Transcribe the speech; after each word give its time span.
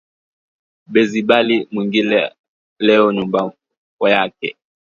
Bezi 0.93 1.19
bali 1.29 1.57
mwingilia 1.71 2.25
leo 2.85 3.05
munyumba 3.05 3.41
yake 4.13 4.57